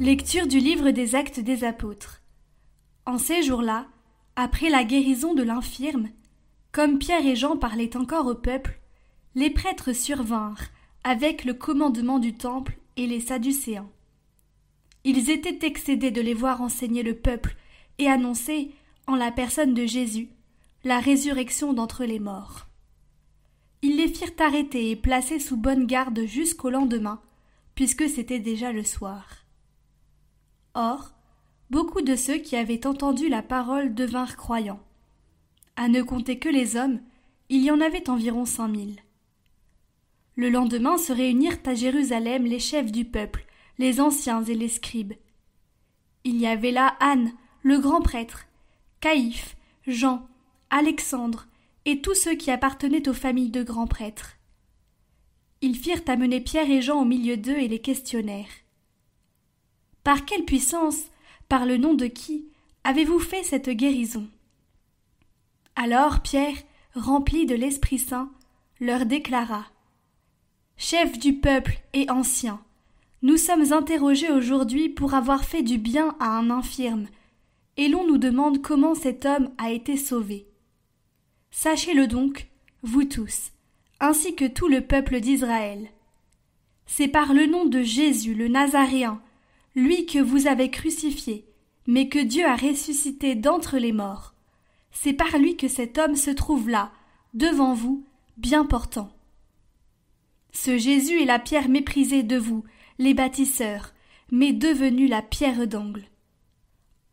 Lecture 0.00 0.48
du 0.48 0.58
livre 0.58 0.90
des 0.90 1.14
Actes 1.14 1.38
des 1.38 1.62
Apôtres. 1.62 2.20
En 3.06 3.16
ces 3.16 3.44
jours-là, 3.44 3.86
après 4.34 4.68
la 4.68 4.82
guérison 4.82 5.34
de 5.34 5.44
l'infirme, 5.44 6.08
comme 6.72 6.98
Pierre 6.98 7.24
et 7.24 7.36
Jean 7.36 7.56
parlaient 7.56 7.96
encore 7.96 8.26
au 8.26 8.34
peuple, 8.34 8.80
les 9.36 9.50
prêtres 9.50 9.92
survinrent 9.92 10.64
avec 11.04 11.44
le 11.44 11.54
commandement 11.54 12.18
du 12.18 12.34
temple 12.34 12.76
et 12.96 13.06
les 13.06 13.20
Sadducéens. 13.20 13.88
Ils 15.04 15.30
étaient 15.30 15.64
excédés 15.64 16.10
de 16.10 16.20
les 16.20 16.34
voir 16.34 16.60
enseigner 16.60 17.04
le 17.04 17.14
peuple 17.14 17.54
et 17.98 18.08
annoncer, 18.08 18.72
en 19.06 19.14
la 19.14 19.30
personne 19.30 19.74
de 19.74 19.86
Jésus, 19.86 20.28
la 20.82 20.98
résurrection 20.98 21.72
d'entre 21.72 22.04
les 22.04 22.18
morts. 22.18 22.66
Ils 23.82 23.96
les 23.96 24.08
firent 24.08 24.32
arrêter 24.40 24.90
et 24.90 24.96
placer 24.96 25.38
sous 25.38 25.56
bonne 25.56 25.86
garde 25.86 26.26
jusqu'au 26.26 26.70
lendemain, 26.70 27.22
puisque 27.76 28.08
c'était 28.08 28.40
déjà 28.40 28.72
le 28.72 28.82
soir. 28.82 29.43
Or, 30.74 31.12
beaucoup 31.70 32.02
de 32.02 32.16
ceux 32.16 32.38
qui 32.38 32.56
avaient 32.56 32.86
entendu 32.86 33.28
la 33.28 33.42
parole 33.42 33.94
devinrent 33.94 34.36
croyants. 34.36 34.82
À 35.76 35.88
ne 35.88 36.02
compter 36.02 36.38
que 36.38 36.48
les 36.48 36.76
hommes, 36.76 37.00
il 37.48 37.62
y 37.62 37.70
en 37.70 37.80
avait 37.80 38.08
environ 38.10 38.44
cinq 38.44 38.68
mille. 38.68 39.00
Le 40.36 40.50
lendemain 40.50 40.98
se 40.98 41.12
réunirent 41.12 41.58
à 41.64 41.74
Jérusalem 41.74 42.44
les 42.44 42.58
chefs 42.58 42.90
du 42.90 43.04
peuple, 43.04 43.46
les 43.78 44.00
anciens 44.00 44.42
et 44.42 44.54
les 44.54 44.68
scribes. 44.68 45.14
Il 46.24 46.36
y 46.36 46.46
avait 46.46 46.72
là 46.72 46.96
Anne, 47.00 47.32
le 47.62 47.78
grand 47.78 48.00
prêtre, 48.00 48.46
Caïphe, 49.00 49.56
Jean, 49.86 50.26
Alexandre, 50.70 51.46
et 51.84 52.00
tous 52.00 52.14
ceux 52.14 52.34
qui 52.34 52.50
appartenaient 52.50 53.08
aux 53.08 53.14
familles 53.14 53.50
de 53.50 53.62
grands 53.62 53.86
prêtres. 53.86 54.36
Ils 55.60 55.76
firent 55.76 56.02
amener 56.08 56.40
Pierre 56.40 56.70
et 56.70 56.82
Jean 56.82 57.00
au 57.00 57.04
milieu 57.04 57.36
d'eux 57.36 57.56
et 57.56 57.68
les 57.68 57.80
questionnèrent. 57.80 58.63
Par 60.04 60.26
quelle 60.26 60.44
puissance, 60.44 60.98
par 61.48 61.64
le 61.64 61.78
nom 61.78 61.94
de 61.94 62.06
qui, 62.06 62.44
avez-vous 62.84 63.18
fait 63.18 63.42
cette 63.42 63.70
guérison? 63.70 64.28
Alors 65.76 66.20
Pierre, 66.20 66.56
rempli 66.94 67.46
de 67.46 67.54
l'Esprit 67.54 67.98
Saint, 67.98 68.30
leur 68.80 69.06
déclara 69.06 69.64
Chefs 70.76 71.18
du 71.18 71.32
peuple 71.32 71.80
et 71.94 72.10
anciens, 72.10 72.60
nous 73.22 73.38
sommes 73.38 73.72
interrogés 73.72 74.30
aujourd'hui 74.30 74.90
pour 74.90 75.14
avoir 75.14 75.42
fait 75.44 75.62
du 75.62 75.78
bien 75.78 76.14
à 76.20 76.36
un 76.36 76.50
infirme, 76.50 77.06
et 77.78 77.88
l'on 77.88 78.06
nous 78.06 78.18
demande 78.18 78.60
comment 78.60 78.94
cet 78.94 79.24
homme 79.24 79.50
a 79.56 79.70
été 79.70 79.96
sauvé. 79.96 80.46
Sachez-le 81.50 82.06
donc, 82.06 82.48
vous 82.82 83.04
tous, 83.04 83.52
ainsi 84.00 84.34
que 84.34 84.44
tout 84.44 84.68
le 84.68 84.82
peuple 84.82 85.20
d'Israël. 85.20 85.88
C'est 86.84 87.08
par 87.08 87.32
le 87.32 87.46
nom 87.46 87.64
de 87.64 87.80
Jésus 87.80 88.34
le 88.34 88.48
Nazaréen, 88.48 89.22
lui 89.74 90.06
que 90.06 90.18
vous 90.18 90.46
avez 90.46 90.70
crucifié, 90.70 91.46
mais 91.86 92.08
que 92.08 92.18
Dieu 92.18 92.44
a 92.46 92.56
ressuscité 92.56 93.34
d'entre 93.34 93.78
les 93.78 93.92
morts. 93.92 94.34
C'est 94.90 95.12
par 95.12 95.38
lui 95.38 95.56
que 95.56 95.68
cet 95.68 95.98
homme 95.98 96.16
se 96.16 96.30
trouve 96.30 96.68
là, 96.68 96.92
devant 97.34 97.74
vous, 97.74 98.04
bien 98.36 98.64
portant. 98.64 99.10
Ce 100.52 100.78
Jésus 100.78 101.20
est 101.22 101.26
la 101.26 101.38
pierre 101.38 101.68
méprisée 101.68 102.22
de 102.22 102.36
vous, 102.36 102.64
les 102.98 103.14
bâtisseurs, 103.14 103.92
mais 104.30 104.52
devenue 104.52 105.08
la 105.08 105.22
pierre 105.22 105.66
d'angle. 105.66 106.04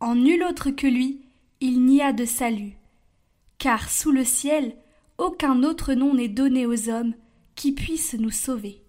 En 0.00 0.14
nul 0.14 0.44
autre 0.44 0.70
que 0.70 0.86
lui, 0.86 1.20
il 1.60 1.84
n'y 1.84 2.02
a 2.02 2.12
de 2.12 2.24
salut 2.24 2.78
car 3.62 3.92
sous 3.92 4.10
le 4.10 4.24
ciel 4.24 4.74
aucun 5.18 5.62
autre 5.62 5.94
nom 5.94 6.14
n'est 6.14 6.26
donné 6.26 6.66
aux 6.66 6.88
hommes 6.88 7.14
qui 7.54 7.70
puisse 7.70 8.14
nous 8.14 8.32
sauver. 8.32 8.82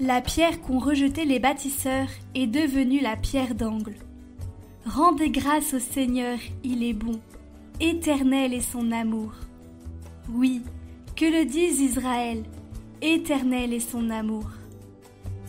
La 0.00 0.20
pierre 0.20 0.60
qu'ont 0.60 0.78
rejetée 0.78 1.24
les 1.24 1.40
bâtisseurs 1.40 2.06
est 2.36 2.46
devenue 2.46 3.00
la 3.00 3.16
pierre 3.16 3.56
d'angle. 3.56 3.96
Rendez 4.86 5.28
grâce 5.28 5.74
au 5.74 5.80
Seigneur, 5.80 6.38
il 6.62 6.84
est 6.84 6.92
bon, 6.92 7.18
éternel 7.80 8.54
est 8.54 8.60
son 8.60 8.92
amour. 8.92 9.32
Oui, 10.32 10.62
que 11.16 11.24
le 11.24 11.44
dise 11.44 11.80
Israël, 11.80 12.44
éternel 13.02 13.72
est 13.72 13.90
son 13.90 14.08
amour. 14.10 14.48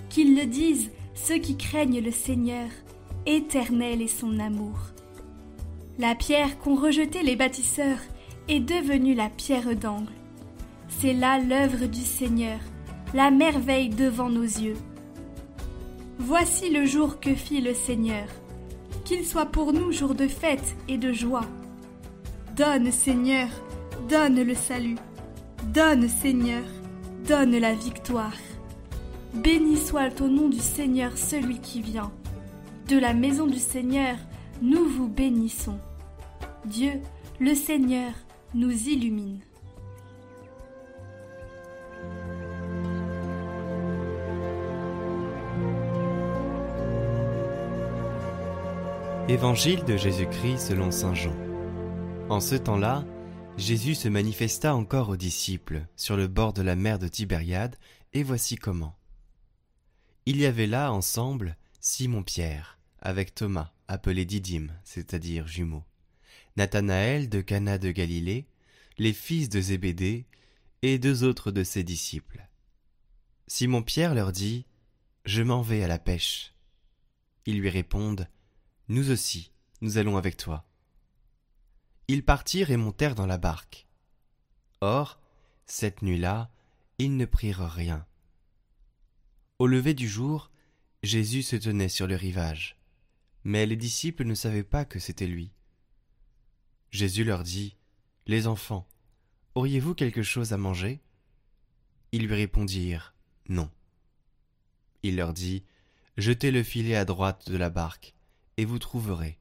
Qu'il 0.10 0.36
le 0.36 0.48
dise 0.48 0.90
ceux 1.14 1.38
qui 1.38 1.56
craignent 1.56 2.02
le 2.02 2.12
Seigneur, 2.12 2.70
éternel 3.28 4.02
est 4.02 4.08
son 4.08 4.40
amour. 4.40 4.80
La 6.00 6.16
pierre 6.16 6.58
qu'ont 6.58 6.76
rejetée 6.76 7.22
les 7.22 7.36
bâtisseurs 7.36 8.00
est 8.48 8.62
devenue 8.62 9.14
la 9.14 9.30
pierre 9.30 9.76
d'angle. 9.76 10.12
C'est 10.88 11.14
là 11.14 11.38
l'œuvre 11.38 11.86
du 11.86 12.02
Seigneur, 12.02 12.60
la 13.14 13.32
merveille 13.32 13.90
devant 13.90 14.30
nos 14.30 14.44
yeux. 14.44 14.78
Voici 16.20 16.70
le 16.70 16.86
jour 16.86 17.20
que 17.20 17.34
fit 17.34 17.62
le 17.62 17.74
Seigneur, 17.74 18.28
qu'il 19.06 19.26
soit 19.26 19.48
pour 19.48 19.74
nous 19.74 19.92
jour 19.92 20.14
de 20.14 20.28
fête 20.28 20.76
et 20.88 20.98
de 20.98 21.12
joie. 21.12 21.46
Donne, 22.56 22.92
Seigneur, 22.92 23.48
donne 24.10 24.42
le 24.42 24.54
salut. 24.54 24.98
Donne, 25.74 26.08
Seigneur, 26.08 26.64
donne 27.28 27.58
la 27.58 27.74
victoire. 27.74 28.38
Béni 29.34 29.78
soit 29.78 30.22
au 30.22 30.28
nom 30.28 30.50
du 30.50 30.60
Seigneur 30.60 31.18
celui 31.18 31.60
qui 31.60 31.82
vient. 31.82 32.12
De 32.88 32.98
la 32.98 33.14
maison 33.14 33.48
du 33.48 33.60
Seigneur, 33.60 34.16
nous 34.62 34.86
vous 34.86 35.08
bénissons. 35.08 35.78
Dieu, 36.66 36.94
le 37.40 37.56
Seigneur, 37.56 38.12
nous 38.54 38.72
illumine. 38.72 39.40
Évangile 49.30 49.84
de 49.86 49.96
Jésus-Christ 49.96 50.58
selon 50.58 50.90
Saint 50.90 51.14
Jean. 51.14 51.36
En 52.32 52.40
ce 52.40 52.56
temps-là, 52.56 53.06
Jésus 53.58 53.94
se 53.94 54.08
manifesta 54.08 54.74
encore 54.74 55.10
aux 55.10 55.18
disciples 55.18 55.86
sur 55.96 56.18
le 56.18 56.28
bord 56.28 56.52
de 56.52 56.64
la 56.64 56.76
mer 56.76 56.98
de 56.98 57.08
Tibériade, 57.08 57.76
et 58.14 58.24
voici 58.24 58.56
comment. 58.56 58.98
Il 60.26 60.38
y 60.38 60.48
avait 60.48 60.66
là 60.66 60.92
ensemble 60.92 61.58
Simon-Pierre, 61.80 62.80
avec 63.04 63.36
Thomas, 63.36 63.72
appelé 63.88 64.26
Didyme, 64.26 64.74
c'est-à-dire 64.84 65.46
jumeau, 65.46 65.84
Nathanaël 66.58 67.30
de 67.30 67.42
Cana 67.42 67.78
de 67.78 67.92
Galilée, 67.92 68.48
les 68.98 69.14
fils 69.14 69.48
de 69.48 69.62
Zébédée, 69.62 70.26
et 70.82 70.98
deux 70.98 71.24
autres 71.24 71.52
de 71.52 71.64
ses 71.64 71.84
disciples. 71.84 72.48
Simon-Pierre 73.46 74.16
leur 74.16 74.32
dit 74.32 74.66
Je 75.26 75.44
m'en 75.44 75.62
vais 75.62 75.84
à 75.84 75.88
la 75.88 76.00
pêche. 76.00 76.56
Ils 77.46 77.60
lui 77.60 77.70
répondent 77.70 78.28
Nous 78.90 79.12
aussi, 79.12 79.52
nous 79.82 80.00
allons 80.00 80.18
avec 80.18 80.36
toi. 80.36 80.66
Ils 82.08 82.26
partirent 82.26 82.72
et 82.72 82.78
montèrent 82.78 83.14
dans 83.14 83.28
la 83.28 83.38
barque. 83.38 83.86
Or, 84.82 85.20
cette 85.68 86.02
nuit-là, 86.02 86.50
ils 86.98 87.16
ne 87.16 87.26
prirent 87.26 87.70
rien. 87.70 88.08
Au 89.60 89.68
lever 89.68 89.94
du 89.94 90.10
jour, 90.10 90.50
Jésus 91.04 91.44
se 91.44 91.56
tenait 91.56 91.88
sur 91.88 92.08
le 92.08 92.16
rivage, 92.16 92.80
mais 93.44 93.68
les 93.68 93.76
disciples 93.76 94.24
ne 94.24 94.34
savaient 94.34 94.64
pas 94.64 94.86
que 94.86 94.98
c'était 94.98 95.28
lui. 95.28 95.52
Jésus 96.90 97.24
leur 97.24 97.44
dit 97.44 97.78
Les 98.26 98.48
enfants, 98.48 98.88
auriez-vous 99.54 99.94
quelque 99.94 100.24
chose 100.24 100.52
à 100.52 100.58
manger? 100.58 101.00
Ils 102.12 102.26
lui 102.26 102.34
répondirent 102.34 103.14
Non. 103.50 103.70
Il 105.04 105.16
leur 105.16 105.34
dit 105.34 105.64
Jetez 106.18 106.50
le 106.50 106.64
filet 106.64 106.96
à 106.96 107.06
droite 107.06 107.52
de 107.52 107.56
la 107.56 107.70
barque, 107.70 108.16
et 108.60 108.66
vous 108.66 108.78
trouverez. 108.78 109.40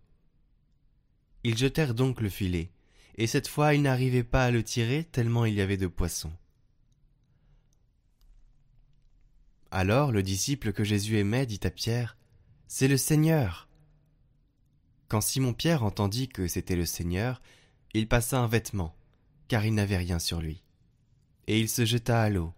Ils 1.42 1.58
jetèrent 1.58 1.94
donc 1.94 2.20
le 2.20 2.28
filet, 2.28 2.70
et 3.16 3.26
cette 3.26 3.48
fois 3.48 3.74
ils 3.74 3.82
n'arrivaient 3.82 4.22
pas 4.22 4.44
à 4.44 4.52
le 4.52 4.62
tirer 4.62 5.02
tellement 5.02 5.44
il 5.44 5.54
y 5.54 5.60
avait 5.60 5.76
de 5.76 5.88
poissons. 5.88 6.32
Alors 9.72 10.12
le 10.12 10.22
disciple 10.22 10.72
que 10.72 10.84
Jésus 10.84 11.18
aimait 11.18 11.46
dit 11.46 11.58
à 11.64 11.70
Pierre 11.70 12.16
C'est 12.68 12.86
le 12.86 12.96
Seigneur. 12.96 13.68
Quand 15.08 15.20
Simon-Pierre 15.20 15.82
entendit 15.82 16.28
que 16.28 16.46
c'était 16.46 16.76
le 16.76 16.86
Seigneur, 16.86 17.42
il 17.94 18.06
passa 18.06 18.38
un 18.38 18.46
vêtement, 18.46 18.94
car 19.48 19.66
il 19.66 19.74
n'avait 19.74 19.96
rien 19.96 20.20
sur 20.20 20.40
lui. 20.40 20.62
Et 21.48 21.58
il 21.58 21.68
se 21.68 21.84
jeta 21.84 22.22
à 22.22 22.30
l'eau. 22.30 22.54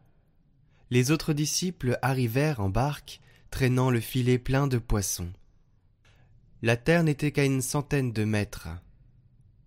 Les 0.90 1.10
autres 1.10 1.32
disciples 1.32 1.98
arrivèrent 2.02 2.60
en 2.60 2.68
barque, 2.68 3.22
traînant 3.50 3.88
le 3.88 4.00
filet 4.00 4.38
plein 4.38 4.66
de 4.66 4.76
poissons. 4.76 5.32
La 6.62 6.76
terre 6.76 7.04
n'était 7.04 7.32
qu'à 7.32 7.44
une 7.44 7.62
centaine 7.62 8.12
de 8.12 8.24
mètres. 8.24 8.68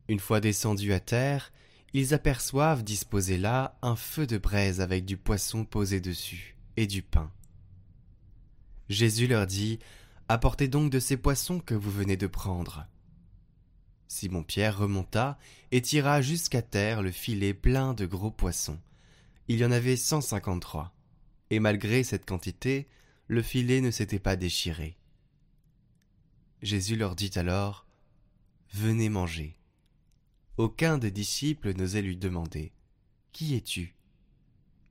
Une 0.07 0.19
fois 0.19 0.39
descendus 0.39 0.93
à 0.93 0.99
terre, 0.99 1.51
ils 1.93 2.13
aperçoivent 2.13 2.83
disposé 2.83 3.37
là 3.37 3.77
un 3.81 3.95
feu 3.95 4.27
de 4.27 4.37
braise 4.37 4.81
avec 4.81 5.05
du 5.05 5.17
poisson 5.17 5.65
posé 5.65 5.99
dessus 5.99 6.55
et 6.77 6.85
du 6.85 7.01
pain. 7.01 7.31
Jésus 8.89 9.27
leur 9.27 9.47
dit 9.47 9.79
Apportez 10.27 10.67
donc 10.67 10.91
de 10.91 10.99
ces 10.99 11.17
poissons 11.17 11.59
que 11.59 11.73
vous 11.73 11.91
venez 11.91 12.17
de 12.17 12.27
prendre. 12.27 12.85
Simon-Pierre 14.07 14.77
remonta 14.77 15.39
et 15.71 15.81
tira 15.81 16.21
jusqu'à 16.21 16.61
terre 16.61 17.01
le 17.01 17.11
filet 17.11 17.53
plein 17.53 17.93
de 17.93 18.05
gros 18.05 18.31
poissons, 18.31 18.79
il 19.47 19.57
y 19.59 19.65
en 19.65 19.71
avait 19.71 19.97
cent 19.97 20.21
cinquante-trois, 20.21 20.93
et 21.49 21.59
malgré 21.59 22.03
cette 22.03 22.25
quantité, 22.25 22.87
le 23.27 23.41
filet 23.41 23.81
ne 23.81 23.91
s'était 23.91 24.19
pas 24.19 24.35
déchiré. 24.35 24.97
Jésus 26.63 26.95
leur 26.95 27.17
dit 27.17 27.31
alors 27.35 27.85
Venez 28.71 29.09
manger. 29.09 29.59
Aucun 30.55 30.97
des 30.97 31.11
disciples 31.11 31.73
n'osait 31.73 32.01
lui 32.01 32.15
demander 32.15 32.71
Qui 33.33 33.55
es-tu? 33.55 33.97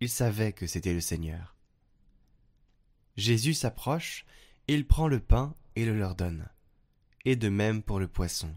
Il 0.00 0.10
savait 0.10 0.52
que 0.52 0.66
c'était 0.66 0.92
le 0.92 1.00
Seigneur. 1.00 1.56
Jésus 3.16 3.54
s'approche, 3.54 4.26
il 4.68 4.86
prend 4.86 5.08
le 5.08 5.18
pain 5.18 5.54
et 5.74 5.86
le 5.86 5.96
leur 5.96 6.14
donne, 6.14 6.46
et 7.24 7.36
de 7.36 7.48
même 7.48 7.82
pour 7.82 7.98
le 7.98 8.08
poisson. 8.08 8.54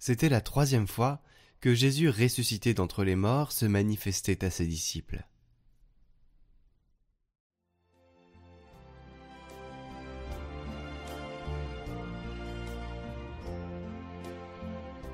C'était 0.00 0.28
la 0.28 0.40
troisième 0.40 0.88
fois 0.88 1.22
que 1.60 1.74
Jésus 1.74 2.08
ressuscité 2.08 2.74
d'entre 2.74 3.04
les 3.04 3.16
morts 3.16 3.52
se 3.52 3.66
manifestait 3.66 4.44
à 4.44 4.50
ses 4.50 4.66
disciples. 4.66 5.24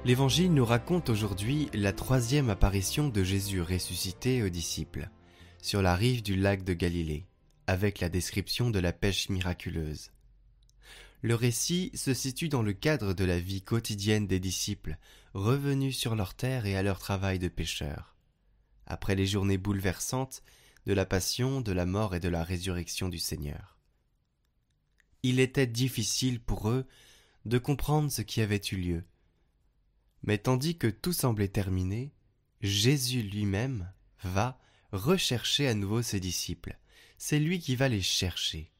L'Évangile 0.06 0.55
nous 0.55 0.64
raconte 0.64 1.11
aujourd'hui 1.11 1.69
la 1.75 1.93
troisième 1.93 2.49
apparition 2.49 3.08
de 3.08 3.23
Jésus 3.23 3.61
ressuscité 3.61 4.43
aux 4.43 4.49
disciples, 4.49 5.11
sur 5.61 5.82
la 5.82 5.94
rive 5.94 6.23
du 6.23 6.37
lac 6.37 6.64
de 6.64 6.73
Galilée, 6.73 7.26
avec 7.67 8.00
la 8.00 8.08
description 8.08 8.70
de 8.70 8.79
la 8.79 8.94
pêche 8.94 9.29
miraculeuse. 9.29 10.11
Le 11.20 11.35
récit 11.35 11.91
se 11.94 12.14
situe 12.14 12.49
dans 12.49 12.62
le 12.62 12.73
cadre 12.73 13.12
de 13.12 13.25
la 13.25 13.38
vie 13.38 13.61
quotidienne 13.61 14.26
des 14.26 14.41
disciples, 14.41 14.97
revenus 15.35 15.99
sur 15.99 16.17
leur 16.17 16.32
terre 16.32 16.64
et 16.64 16.76
à 16.76 16.82
leur 16.82 16.99
travail 16.99 17.38
de 17.38 17.49
pêcheurs. 17.49 18.17
Après 18.87 19.14
les 19.14 19.26
journées 19.26 19.58
bouleversantes 19.58 20.43
de 20.87 20.94
la 20.94 21.05
passion, 21.05 21.61
de 21.61 21.73
la 21.73 21.85
mort 21.85 22.14
et 22.14 22.20
de 22.20 22.31
la 22.31 22.43
résurrection 22.43 23.11
du 23.11 23.19
Seigneur. 23.19 23.76
Il 25.23 25.41
était 25.41 25.67
difficile 25.67 26.41
pour 26.41 26.70
eux 26.70 26.87
de 27.44 27.58
comprendre 27.58 28.11
ce 28.11 28.23
qui 28.23 28.41
avait 28.41 28.62
eu 28.73 28.76
lieu, 28.76 29.05
mais 30.23 30.39
tandis 30.39 30.77
que 30.77 30.87
tout 30.87 31.13
semblait 31.13 31.49
terminé, 31.49 32.13
Jésus 32.61 33.23
lui-même 33.23 33.91
va 34.23 34.59
rechercher 34.93 35.67
à 35.69 35.75
nouveau 35.75 36.03
ses 36.03 36.21
disciples. 36.21 36.77
C'est 37.17 37.39
lui 37.39 37.59
qui 37.59 37.77
va 37.77 37.89
les 37.89 38.03
chercher. 38.03 38.71